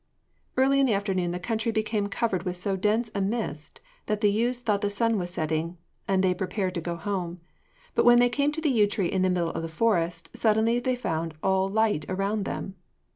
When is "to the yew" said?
8.53-8.87